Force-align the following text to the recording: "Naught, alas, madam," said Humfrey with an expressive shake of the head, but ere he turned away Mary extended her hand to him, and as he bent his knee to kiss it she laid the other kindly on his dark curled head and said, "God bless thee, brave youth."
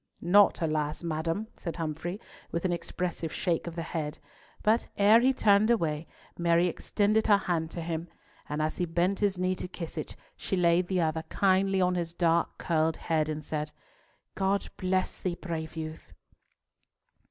"Naught, 0.19 0.63
alas, 0.63 1.03
madam," 1.03 1.45
said 1.55 1.75
Humfrey 1.75 2.19
with 2.51 2.65
an 2.65 2.71
expressive 2.71 3.31
shake 3.31 3.67
of 3.67 3.75
the 3.75 3.83
head, 3.83 4.17
but 4.63 4.87
ere 4.97 5.19
he 5.19 5.31
turned 5.31 5.69
away 5.69 6.07
Mary 6.39 6.65
extended 6.65 7.27
her 7.27 7.37
hand 7.37 7.69
to 7.69 7.81
him, 7.81 8.07
and 8.49 8.63
as 8.63 8.77
he 8.77 8.85
bent 8.87 9.19
his 9.19 9.37
knee 9.37 9.53
to 9.53 9.67
kiss 9.67 9.99
it 9.99 10.15
she 10.35 10.57
laid 10.57 10.87
the 10.87 11.01
other 11.01 11.21
kindly 11.29 11.79
on 11.79 11.93
his 11.93 12.15
dark 12.15 12.57
curled 12.57 12.97
head 12.97 13.29
and 13.29 13.45
said, 13.45 13.71
"God 14.33 14.69
bless 14.75 15.19
thee, 15.21 15.35
brave 15.39 15.75
youth." 15.75 16.11